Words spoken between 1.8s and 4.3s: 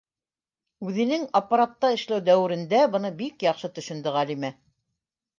эшләү дәүерендә быны бик яҡшы төшөндө